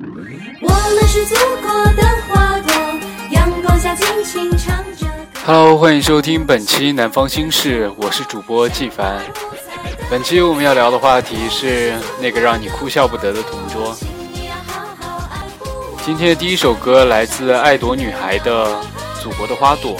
[0.00, 2.74] 我们是祖国的花朵，
[3.30, 5.12] 阳光下尽情唱着歌。
[5.46, 9.22] Hello，欢迎收听本期《南方心事》，我是主播季凡。
[10.10, 13.96] 本期我们要聊的话题是那个让你哭笑不得的同桌。
[16.04, 18.66] 今天的第一首歌来自爱朵女孩的
[19.22, 19.92] 《祖国的花朵》。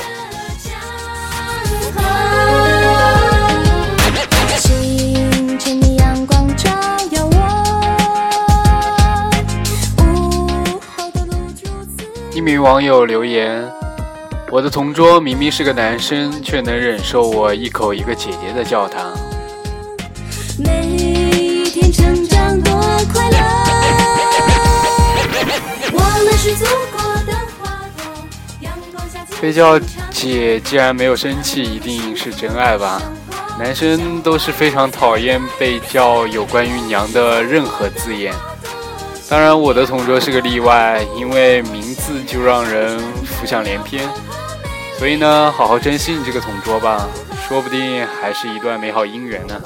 [12.44, 13.66] 名网友留言
[14.52, 19.14] ：“我的同桌明明是个男生，却能忍受我一口一个姐姐的叫他。
[20.62, 22.74] 每一天成长多
[23.10, 23.38] 快乐。
[25.94, 28.04] 我们是祖国的花朵，
[28.60, 29.78] 阳光下尽被叫
[30.10, 33.00] 姐，既然没有生气，一定是真爱吧？
[33.58, 38.34] 男生都是非常讨厌被叫有关于娘的任何字眼。
[39.30, 44.06] 当然，我的同桌是个例外，因为名字就让人浮想联翩。
[44.98, 47.08] 所以呢，好好珍惜你这个同桌吧，
[47.48, 49.60] 说不定还是一段美好姻缘呢。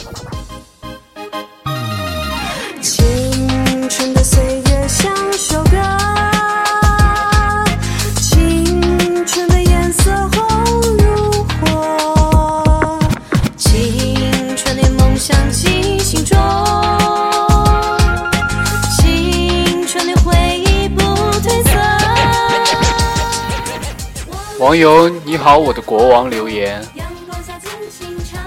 [24.59, 26.85] 网友你好，我的国王留言。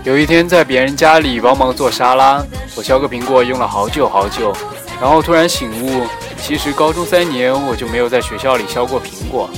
[0.03, 2.45] 有一天在别人家里帮忙做沙拉，
[2.75, 4.53] 我削个苹果用了好久好久，
[4.99, 6.05] 然后突然醒悟，
[6.37, 9.49] 其实高中三年我就没有在学校里削过苹果。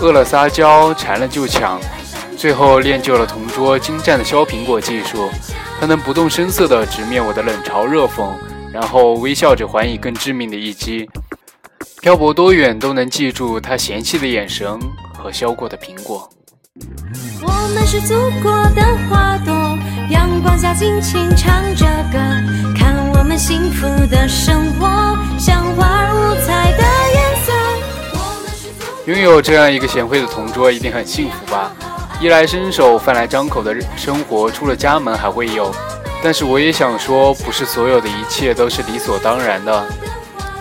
[0.00, 1.80] 饿了撒娇，馋了就抢，
[2.36, 5.30] 最后练就了同桌精湛的削苹果技术。
[5.80, 8.30] 他能不动声色地直面我的冷嘲热讽，
[8.70, 11.08] 然后微笑着还以更致命的一击。
[12.02, 14.78] 漂泊多远都能记住他嫌弃的眼神
[15.22, 16.28] 和削过的苹果。
[17.42, 19.54] 我们是祖国的花朵，
[20.10, 22.18] 阳光下尽情唱着歌，
[22.76, 24.86] 看我们幸福的生活，
[25.38, 26.82] 像花儿五彩的
[27.14, 27.52] 颜色。
[29.06, 31.70] 拥有这样一个贤惠的同桌，一定很幸福吧？
[32.20, 35.72] 衣来伸手、饭来张口的生活，出了家门还会有。
[36.22, 39.84] 但是我也想说，不是所有的一切都是理所当然的。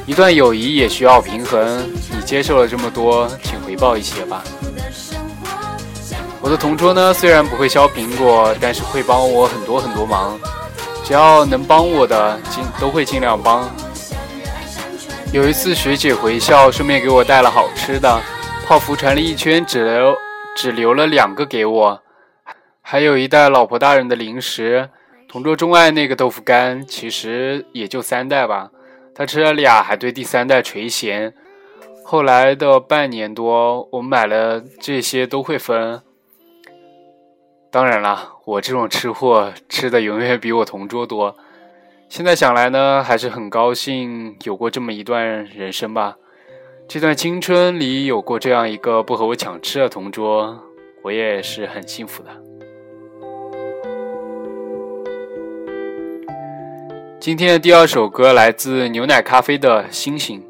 [0.07, 1.87] 一段友谊也需要平衡。
[2.09, 4.43] 你接受了这么多，请回报一些吧。
[6.41, 10.37] 我的同桌呢，虽然不会削苹果，但是会帮我很多很多忙。
[11.05, 13.73] 只要能帮我的，尽都会尽量帮。
[15.31, 18.21] 有一次学姐回校，顺便给我带了好吃的，
[18.67, 20.17] 泡芙传了一圈，只留
[20.53, 22.01] 只留了两个给我，
[22.81, 24.89] 还有一袋老婆大人的零食。
[25.29, 28.69] 同桌钟爱那个豆腐干，其实也就三袋吧，
[29.15, 31.31] 他吃了俩，还对第三袋垂涎。
[32.03, 36.01] 后来的半年多，我买了这些都会分。
[37.71, 41.35] 当然啦，我这种吃货吃的永远比我同桌多。
[42.09, 46.17] 现在想来呢，还是很高兴有过这么一段人生吧。
[46.85, 50.59] 这段青春里有过这样一个不和我抢吃的同桌，
[51.03, 52.29] 我也是很幸福的。
[57.21, 60.41] 今天的第二首歌来自牛奶咖啡的《星星》。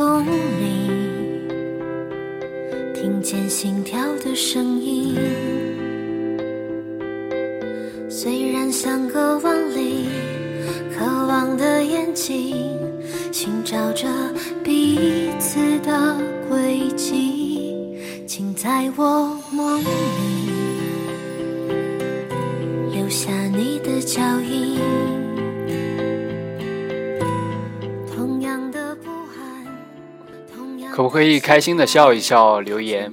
[0.00, 0.88] 空里，
[2.94, 5.14] 听见心跳的声音。
[8.08, 10.06] 虽然相隔万里，
[10.96, 12.78] 渴望的眼睛，
[13.30, 14.08] 寻找着
[14.64, 16.16] 彼此的
[16.48, 17.94] 轨迹，
[18.26, 19.84] 请在我梦里
[22.90, 24.99] 留下你的脚印。
[31.00, 32.60] 可不可以开心的笑一笑？
[32.60, 33.10] 留言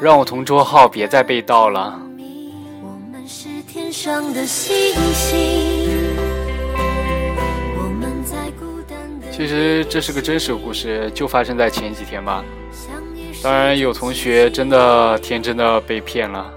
[0.00, 2.00] 让我同桌号别再被盗了。
[2.82, 5.76] 我们是天上的星星，
[9.30, 12.42] 其实这是个真实故事，就发生在前几天吧。
[13.42, 16.50] 当然，有同学真的天真的被骗了，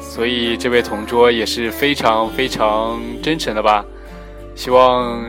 [0.00, 3.84] 所以这位同桌也是非常非常真诚的吧。
[4.54, 5.20] 希望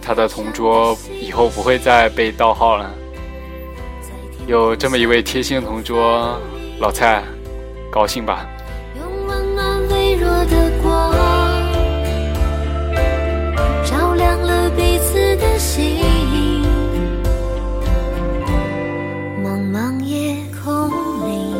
[0.00, 2.90] 他的同桌以后不会再被盗号了。
[4.46, 6.40] 有这么一位贴心的同桌，
[6.78, 7.20] 老蔡，
[7.90, 8.46] 高兴吧？
[8.96, 11.12] 用温暖微弱的光，
[13.84, 15.98] 照亮了彼此的心。
[19.42, 20.90] 茫茫夜空
[21.28, 21.52] 里，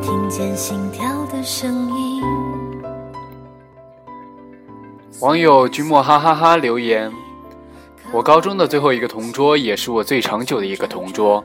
[0.00, 2.22] 听见心跳的声音。
[5.20, 7.10] 网友君莫哈哈哈留言：
[8.12, 11.44] 我高中的最后一个同桌，也是我最长久的一个同桌。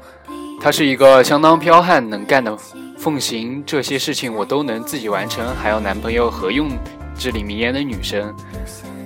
[0.62, 2.56] 她是一个相当彪悍能干的，
[2.98, 6.70] 奉行这些事情我都能自己完成，还要男朋友何用？
[7.18, 8.34] 至理名言的女生。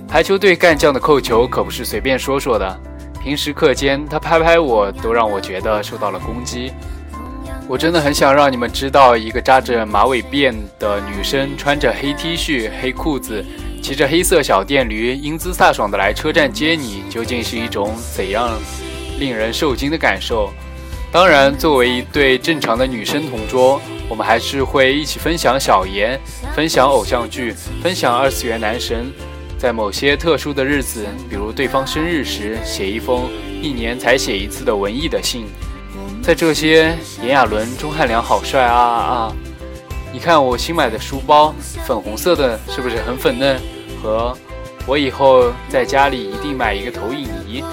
[0.08, 2.80] 排球队干将的扣球可不是随便说说的。
[3.22, 6.72] 平时课间，她拍拍我，都让我觉得受到了攻击。
[7.68, 13.44] 我真的很想让你们知道，一个扎着马尾辫的女生，穿着黑 T 恤、黑裤子，
[13.86, 18.50] 骑着黑色小电驴，英姿飒爽的来车站接你，究竟是一种怎样
[19.20, 20.52] 令人受惊的感受？
[21.12, 23.80] 当然，作为一对正常的女生同桌，
[24.10, 26.20] 我们还是会一起分享小言，
[26.56, 27.54] 分享偶像剧，
[27.84, 29.06] 分享二次元男神。
[29.56, 33.30] 在某些特殊的日子，比如对方生日时，写一封
[33.62, 35.46] 一年才写一次的文艺的信。
[36.24, 39.36] 在这些炎亚纶、钟汉良好帅啊啊！
[40.12, 41.54] 你看我新买的书包，
[41.86, 43.62] 粉红色的，是不是很粉嫩？
[44.06, 44.38] 和
[44.86, 47.64] 我以后在家里一定买一个投影仪，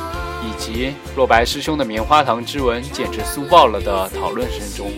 [0.42, 4.90] 以及若白师兄的棉花糖之吻简直酥爆了的讨论声中，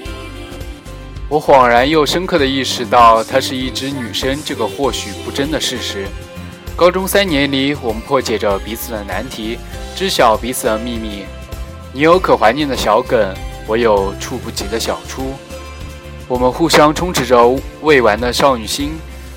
[1.28, 6.06] 我恍然又深刻的意识到，她是一只女生这个或许不争的事实。
[6.76, 9.58] 高中三年里，我们破解着彼此的难题，
[9.96, 11.24] 知晓彼此的秘密。
[11.92, 13.34] 你有可怀念的小梗，
[13.66, 15.32] 我有触不及的小初。
[16.28, 18.92] 我们互相充斥着未完的少女心，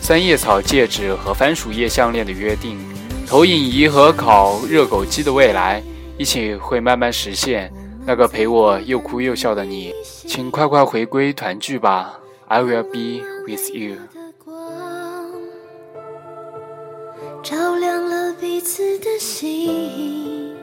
[0.07, 2.79] 三叶草戒指和番薯叶项链的约定，
[3.27, 5.83] 投影仪和烤热狗机的未来，
[6.17, 7.69] 一起会慢慢实现。
[8.05, 9.93] 那个陪我又哭又笑的你，
[10.25, 12.17] 请快快回归团聚吧。
[12.47, 13.97] I will be with you。
[17.43, 20.55] 照亮了彼此的心。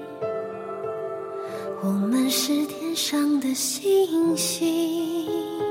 [1.83, 5.64] 我们是天上的星星。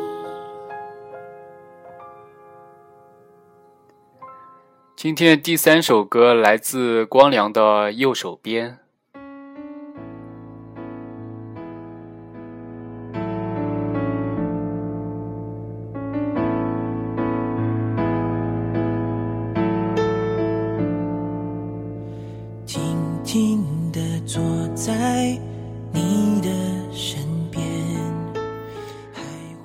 [5.04, 8.70] 今天第三首歌来自光良的《右手边》。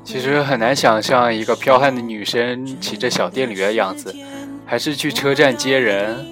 [0.03, 4.13] 其实很难想象一个彪悍的女生骑着小电驴的样子，
[4.69, 6.27] 还是去车站接人。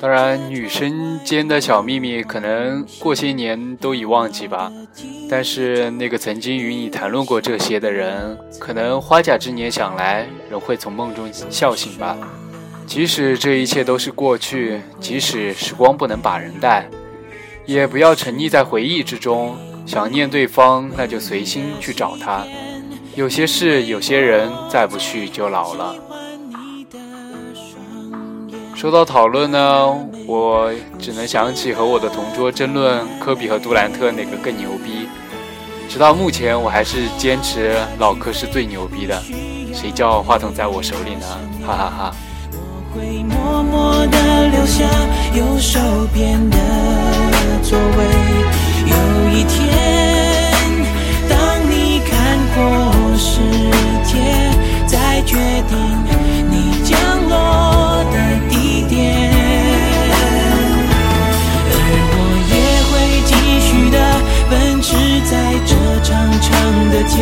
[0.00, 4.72] 当然，女生间的小秘密可能过些年都已忘记吧。
[5.28, 12.16] 但是那个曾经与你谈论过这些的人，可能花甲之年想来，仍会从梦中笑醒吧。
[12.86, 16.88] 即使这一切都是过去，即使时光不能把人带，
[17.66, 19.58] 也不要沉溺在回忆之中。
[19.84, 22.44] 想念对方，那就随心去找他。
[23.14, 25.96] 有些事，有些人，再不去就老了。
[28.76, 29.86] 说到讨论呢，
[30.26, 35.08] 我只能想起和我的同桌争论科比和杜兰特哪个更牛逼。
[35.88, 39.18] 直到目前，我还是坚持老科是最牛逼的。
[39.72, 41.26] 谁叫话筒在我手里呢？
[41.66, 42.14] 哈哈哈。
[55.24, 55.34] 决
[55.68, 56.25] 定
[65.24, 67.16] 在这长长的街。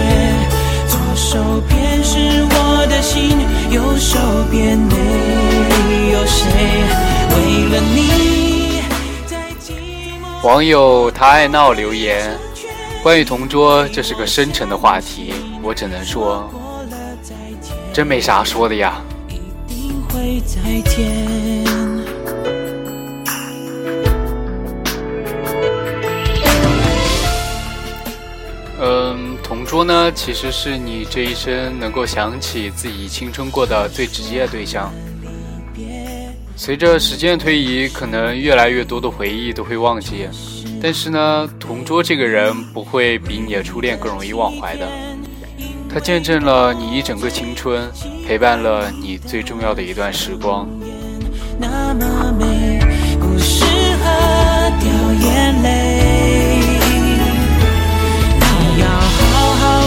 [0.86, 3.38] 左手边是我的心，
[3.70, 4.18] 右手
[4.50, 6.42] 边没有谁
[7.30, 7.34] 为
[7.70, 8.82] 了你
[9.26, 9.72] 在寂
[10.20, 10.46] 寞。
[10.46, 12.36] 网友他爱闹留言。
[13.02, 16.50] 关于同桌，这是个深沉的话题，我只能说，
[17.92, 18.94] 真没啥说的呀。
[21.66, 21.93] 嗯，
[29.64, 34.92] 同桌呢，其实是你这一生能够想起自己青春过的最直接的对象。
[36.54, 40.28] 随着时间推移，可能越来越多的回忆都会忘记。
[40.82, 44.86] 但是呢，同桌这个人不会比你的初恋更容易忘怀的。
[45.88, 47.90] 他见证了你一整个青春，
[48.28, 50.68] 陪伴了你最重要的一段时光。
[51.58, 52.80] 那么美，
[53.18, 56.43] 不适合掉眼泪。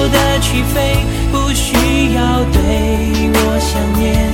[0.08, 0.98] 的去飞，
[1.32, 2.60] 不需要对
[3.34, 4.28] 我想念。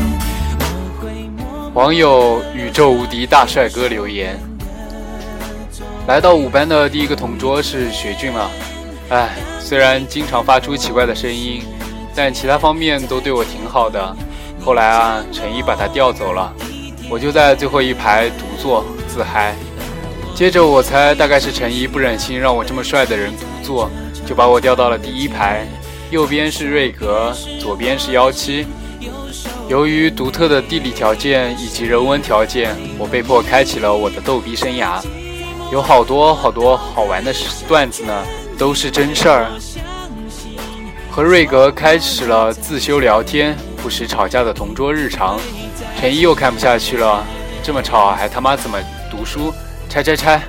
[1.73, 4.39] 网友宇宙无敌大帅哥留言。
[6.07, 8.51] 来到五班的第一个同桌是雪俊了，
[9.09, 9.29] 哎，
[9.59, 11.63] 虽然经常发出奇怪的声音，
[12.13, 14.15] 但其他方面都对我挺好的。
[14.63, 16.53] 后来啊，陈毅把他调走了，
[17.09, 19.55] 我就在最后一排独坐自嗨。
[20.35, 23.89] 接着我猜大概是陈怡不忍心让我这么帅的人独坐，
[24.25, 25.67] 就把我调到了第一排，
[26.09, 28.65] 右边是瑞格，左边是幺七。
[29.67, 35.01] 由于独特的地理条件以及人文条件，我被迫开启了我的逗逼生涯。
[35.71, 37.33] 有好多好多好玩的
[37.67, 38.13] 段子呢，
[38.57, 39.47] 都是真事儿。
[41.09, 45.39] 和瑞格开始了自修聊天，不时吵架的同桌日常。
[45.99, 47.23] 陈一又看不下去了，
[47.63, 48.77] 这么吵还他妈怎么
[49.09, 49.53] 读书？
[49.89, 50.41] 拆拆拆！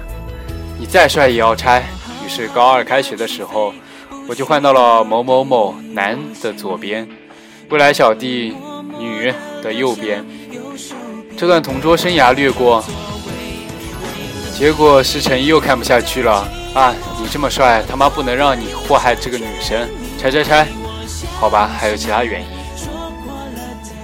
[0.78, 1.84] 你再帅也要拆。
[2.24, 3.74] 于是高二开学的时候，
[4.26, 7.06] 我就换到了某某某男的左边，
[7.68, 8.56] 未来小弟
[8.98, 10.24] 女的右边。
[11.36, 12.82] 这段同桌生涯略过。
[14.56, 16.94] 结果是陈一又看不下去了啊！
[17.20, 19.88] 你这么帅，他妈不能让你祸害这个女生。
[20.16, 20.68] 拆拆拆！
[21.40, 22.46] 好吧，还有其他原因。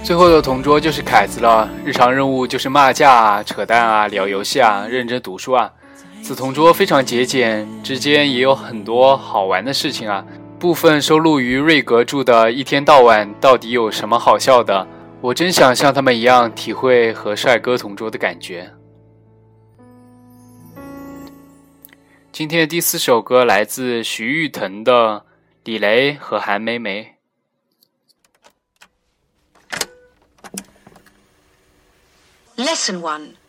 [0.03, 5.71] 最后的同桌就是凯子了，日常任务就是骂架啊、扯淡啊、聊游戏啊、认真读书啊。
[6.23, 10.25] 此同桌非常节俭，之间也有很多好玩的事情啊。
[10.59, 14.75] 部分收录于瑞格著的《一天到晚到底有什么好笑的》。
[15.19, 18.71] 我真想像他们一样体会和帅哥同桌的感觉。
[22.31, 25.25] 今天第四首歌来自徐誉滕的。
[25.63, 27.17] 李雷和韩梅梅。
[32.57, 33.40] Lesson one.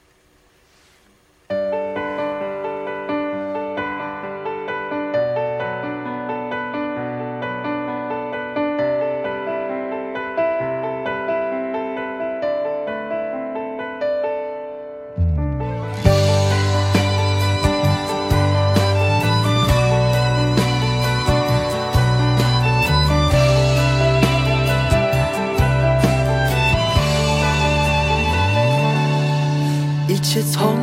[30.22, 30.76] 切从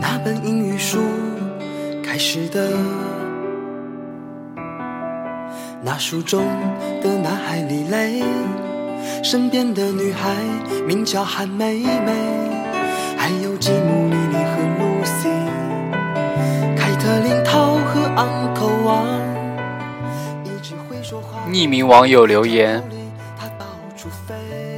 [0.00, 0.98] 那本英语书
[2.02, 2.70] 开始的。
[5.80, 6.44] 那书中
[7.00, 8.20] 的男孩李雷，
[9.22, 10.34] 身边的女孩
[10.86, 12.12] 名叫韩梅梅，
[13.16, 15.28] 还有吉姆、莉莉和露西，
[16.76, 19.06] 凯特琳、涛和 Uncle 王。
[21.48, 22.82] 匿名网友留言：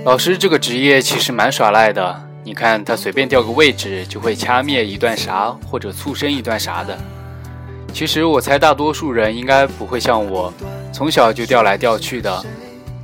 [0.04, 2.25] 老师这个职业其实蛮耍赖的。
[2.46, 6.96] 你看他随便调个位置，就会掐灭一段啥，或者促生一段啥的。
[7.92, 10.54] 其实我猜大多数人应该不会像我，
[10.92, 12.44] 从小就调来调去的。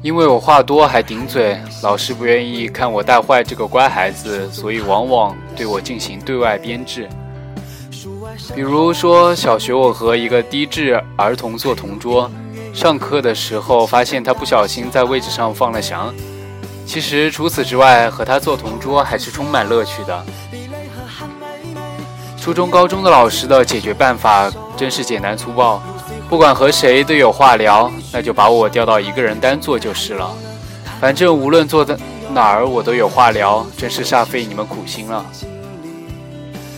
[0.01, 7.09] 因为我话多还顶嘴，老师不愿意看我带坏这个乖孩子，所以往往对我进行对外编制。
[8.55, 12.31] 比如说小学我和一个低智儿童做同桌，
[12.73, 16.15] 上课的时候发现他不小心在位置上放了翔。
[16.85, 20.25] 其实除此之外，和他做同桌还是充满乐趣的。
[22.39, 25.83] 初中、高中的老师的解决办法真是简单粗暴，
[26.29, 30.31] 不管和谁都有话聊，那就把我调到一个人单坐就是了。
[31.01, 31.97] 反正无论坐在
[32.33, 35.25] 哪儿，我都有话聊，真是煞费你们苦心了。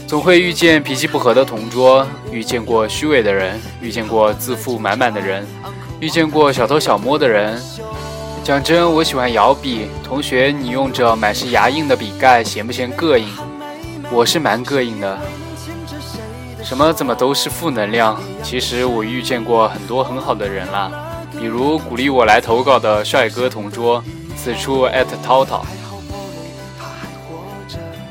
[0.06, 5.46] 总会遇见脾气不合的同桌，遇见过虚伪的人，遇见过自负满满的人，
[5.98, 7.60] 遇见过小偷小摸的人。
[8.44, 9.88] 讲真，我喜欢摇笔。
[10.04, 13.26] 同学，你用着满是牙印的笔盖，嫌不嫌膈应？
[14.10, 15.18] 我是蛮膈应的。
[16.62, 18.20] 什么怎么都是负能量？
[18.42, 20.92] 其实我遇见过很多很好的人啦，
[21.38, 24.04] 比如鼓励我来投稿的帅哥同桌，
[24.36, 25.64] 此处艾特涛涛。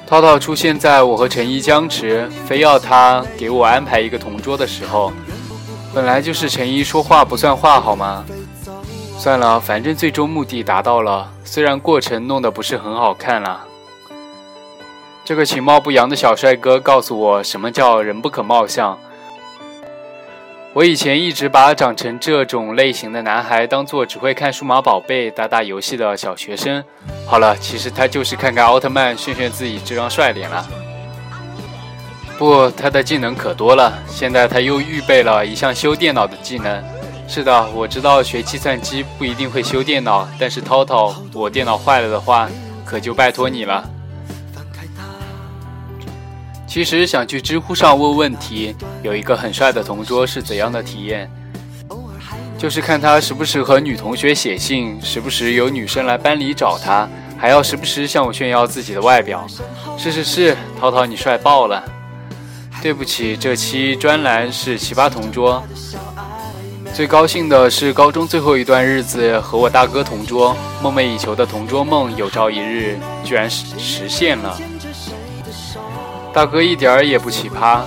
[0.08, 5.14] 涛涛出现在我和陈一僵持，非要他给我安排一个同桌的时候，
[5.94, 8.26] 本来就是陈一说话不算话，好吗？
[9.24, 13.64] 算了，反正最终目的达到了，虽然过程弄得不是很好看啦。
[15.24, 19.00] 这个其貌不扬的小帅哥告诉我，什么叫人不可貌相。
[20.74, 26.84] 我以前一直把长成这种类型的男孩当做只会看数码宝贝、打打游戏的小学生。
[27.26, 30.68] 好了，其实他就是看看奥特曼炫炫自己这张帅脸了。
[32.38, 36.84] 不，他的技能可多了，现在他又预备了一项修电脑的技能。
[37.34, 42.48] 是的，我知道学计算机不一定会修电脑，但是涛涛，我电脑坏了的话，
[42.86, 43.84] 可就拜托你了。
[46.68, 51.28] 其实想去知乎上问问题，有一个很帅的同桌是怎样的体验？
[52.56, 59.48] 就是看他时不时和女同学写信，时不时有女生来班里找他，还要时不时向我炫耀自己的外表。
[59.98, 61.84] 是是是，涛涛你帅爆了。
[62.80, 65.64] 对不起，这期专栏是奇葩同桌。
[66.94, 74.56] 最高兴的是高中最后一段日子和我大哥同桌，梦寐以求的同桌梦有朝一日居然实实现了。
[76.32, 77.82] 大哥一点儿也不奇葩。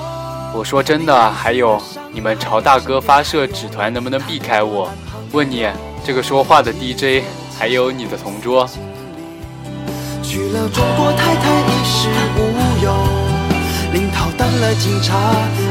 [0.53, 4.91] 我说真的，还有你们朝大哥发射纸团能不能避开我？
[5.31, 5.69] 问你
[6.05, 7.23] 这个说话的 DJ，
[7.57, 8.69] 还有你的同桌。
[10.21, 12.93] 娶了中国太太衣食无忧，
[13.93, 15.17] 林涛当了警察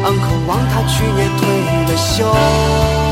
[0.06, 1.48] ，uncle 王他去年退
[1.86, 3.05] 了休。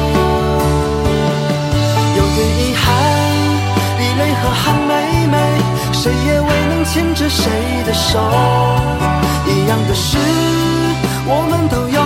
[2.36, 2.86] 最遗憾，
[4.00, 4.92] 李雷和韩梅
[5.28, 5.38] 梅，
[5.94, 7.44] 谁也未能牵着谁
[7.86, 8.20] 的手。
[9.46, 10.18] 一样的事，
[11.28, 12.04] 我们都有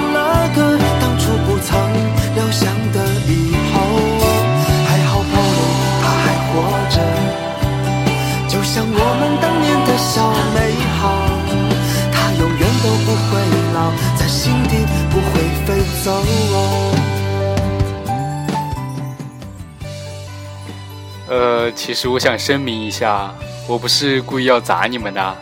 [21.87, 23.33] 其实我想声明一下，
[23.65, 25.37] 我不是故意要砸你们的，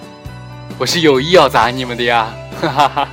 [0.77, 3.09] 我是有意要砸你们的呀，哈哈哈。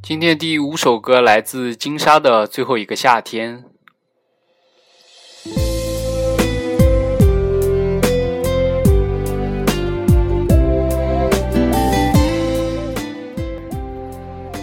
[0.00, 3.62] 今天第五首歌来自金沙的最后一个夏天。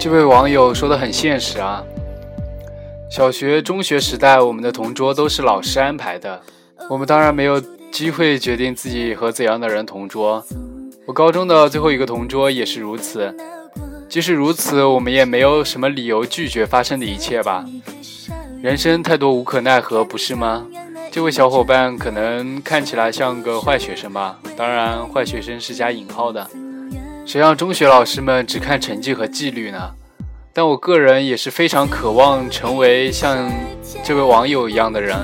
[0.10, 1.84] 这位网友说的很现实啊。
[3.12, 6.42] 小学、中学时代，我们的同桌都是老师安排的，
[6.90, 7.62] 我们当然没有
[7.92, 10.44] 机会决定自己和怎样的人同桌。
[11.06, 13.32] 我高中的最后一个同桌也是如此。
[14.10, 17.64] 即使如此，我们也没有什么理由拒绝发生的一切吧。
[18.64, 20.66] 人生太多无可奈何，不是吗？
[21.12, 26.48] 这位小伙伴可能看起来像个坏学生吧，当然，坏学生是加引号的。
[27.28, 29.92] 谁让中学老师们只看成绩和纪律呢？
[30.52, 33.52] 但我个人也是非常渴望成为像
[34.04, 35.16] 这位网友一样的人。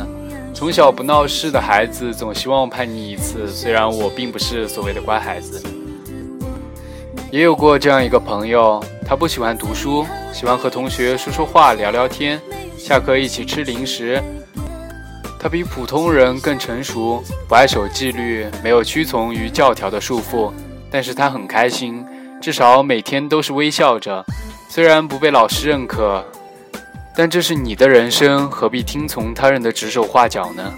[0.53, 3.49] 从小不闹事的孩子，总希望叛逆一次。
[3.49, 5.61] 虽然我并不是所谓的乖孩子，
[7.31, 12.39] 也有过这样一个朋友，他不喜欢读书，喜欢和同学说说话、聊聊天，
[12.77, 14.23] 下课一起吃零食。
[15.37, 20.51] 他比普通人更成熟，不爱守纪律，没有屈从于教条的束缚。
[20.89, 22.05] 但是他很开心，
[22.41, 24.25] 至少每天都是微笑着。
[24.75, 26.21] 虽然不被老师认可，
[27.15, 30.69] 但这是你的人生，何必听从他人的指手画脚呢？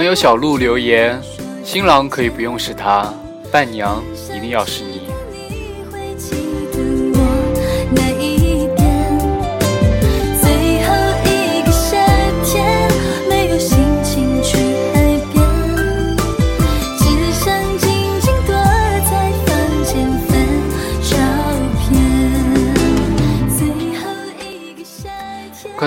[0.00, 1.20] 网友小鹿留言：
[1.62, 3.12] 新郎可以不用是他，
[3.52, 4.02] 伴娘
[4.34, 4.99] 一定要是你。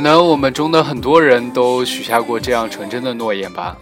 [0.03, 3.77] 可能我们中的很多人都许下过这样纯真的诺言吧，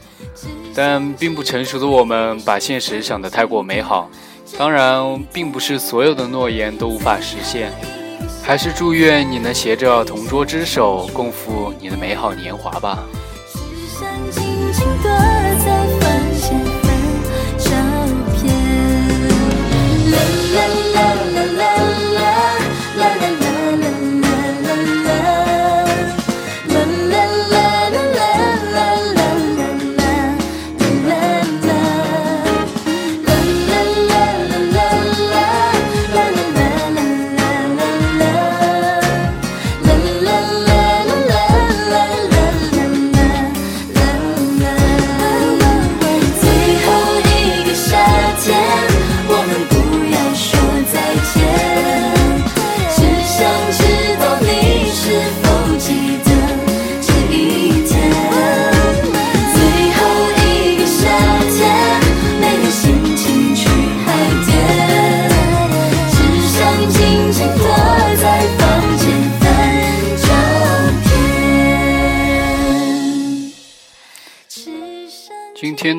[0.75, 4.07] 但并不成熟的我们把现实想得太过美好。
[4.55, 5.01] 当然，
[5.33, 7.71] 并不是所有的诺言都无法实现。
[8.43, 12.99] 还是祝愿你能携着同桌之手，共赴你的美好年华吧。
[20.11, 20.19] 啦
[20.53, 21.01] 啦啦
[21.33, 22.00] 啦啦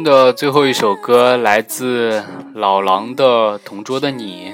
[0.02, 2.22] 的最后一首歌来自
[2.54, 4.52] 老狼的《同桌的你》。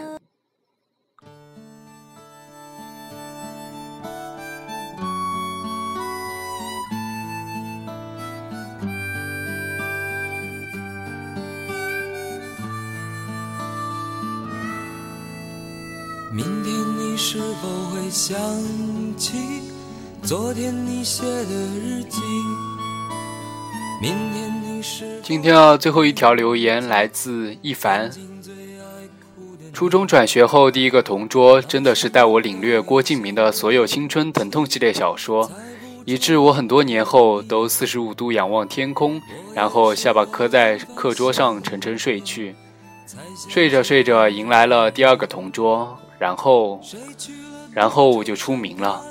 [16.33, 18.39] 明天你是否会想
[19.17, 19.63] 起
[20.23, 22.21] 昨天你写的日记？
[24.01, 24.48] 明天。
[25.29, 28.11] 今天啊，最后一条留言来自一凡。
[29.75, 35.53] 初中转学后，第一个同桌真的是带我领略郭敬明的所有青春疼痛系列小说，
[36.07, 39.21] 以致我很多年后都四十五度仰望天空，
[39.55, 42.55] 然后下巴磕在课桌上沉沉睡去。
[43.51, 46.81] 睡着睡着，迎来了第二个同桌，然后，
[47.75, 49.05] 然后我就出名了。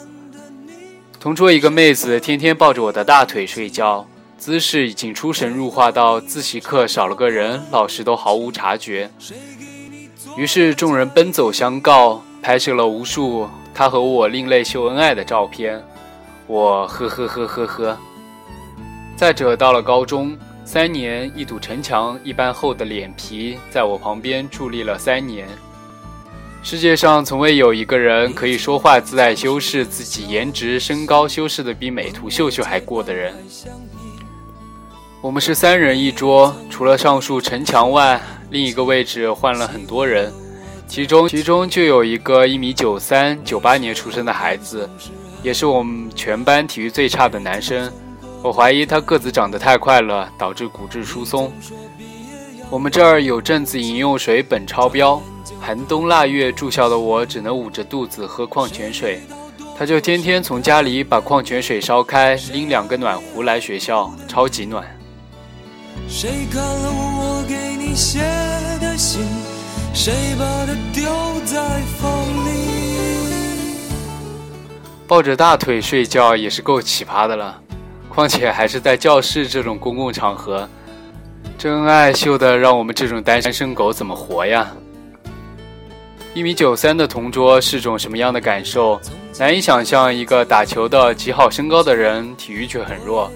[1.19, 9.09] 同桌一个妹子，天天抱着我的大腿睡觉，姿势已经出神入化到自习课少了个人，老师都毫无察觉。
[10.37, 15.83] 于是众人奔走相告，拍摄了无数他和我另类秀恩爱的照片。
[16.45, 17.97] 我呵呵呵呵呵。
[19.15, 25.47] 再者，到了高中，三年一堵城墙一般厚的脸皮，在我旁边伫立了三年。
[26.61, 33.33] 世界上从未有一个人可以说话自带修饰，自己颜值身高修饰的比美图秀秀还过的人。
[35.19, 38.21] 我们是三人一桌，除了上述城墙外。
[38.51, 40.31] 另一个位置换了很多人，
[40.87, 44.89] 其中其中就有一个一米九三、九八年出生的孩子，
[45.43, 47.91] 也是我们全班体育最差的男生。
[48.43, 51.51] 我怀疑他个子长得太快了，导致骨质疏松。
[52.69, 55.21] 我们这儿有阵子饮用水本超标，
[55.59, 59.19] 寒冬腊月住校的我只能捂着肚子喝矿泉水，
[59.77, 64.96] 他就天天从家里把矿泉水烧开，拎两个暖壶来学校，超级暖。
[66.07, 68.19] 谁看了我给你写
[68.79, 69.25] 的信？
[69.93, 71.09] 谁把它丢
[71.45, 72.49] 在风里？
[75.07, 77.59] 抱着大腿睡觉也是够奇葩的了，
[78.09, 80.67] 况且还是在教室这种公共场合，
[81.57, 84.71] 真爱秀的让我们这种单身狗怎么活呀？
[86.37, 89.01] 一米九三的同桌是种什么样的感受？
[89.39, 93.31] 难以想象，一个打球的极好身高的人，体育却很弱。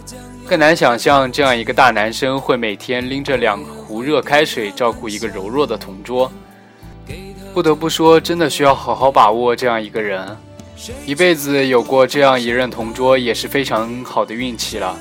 [0.47, 6.31] 更难想象，这样一个大男生会每天拎着两壶热开水照顾一个柔弱的同桌。
[7.55, 10.37] 不得不说，真的需要好好把握这样一个人，
[11.07, 14.95] 一辈子有过这样一任同桌也是非常好的运气了。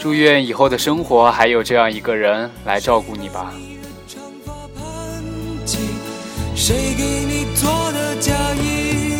[0.00, 3.52] 祝愿以后的生活还有这样一个人来照顾你吧。
[6.66, 9.14] 谁给你做的嫁衣？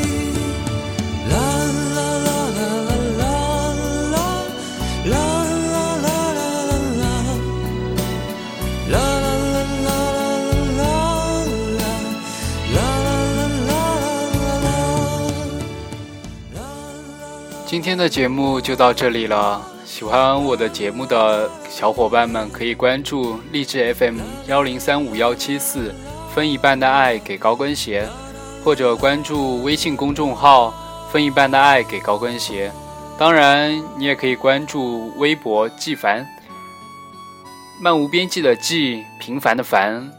[17.65, 19.65] 今天的节目就到这里了。
[19.85, 25.95] 喜欢我的节目的小伙伴们，可以关注励志 FM 幺零三五幺七四，
[26.37, 28.07] 分一半的爱给高跟鞋，
[28.63, 30.71] 或者关注微信公众号
[31.11, 32.71] 分一半的爱给高跟鞋。
[33.19, 36.27] 当然，你也可以关注微博纪凡，
[37.81, 40.13] 漫无边际的季，平凡的凡，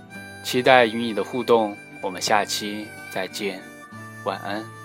[0.44, 1.78] 期待与你的互动。
[2.02, 3.62] 我们下期再见，
[4.24, 4.77] 晚安。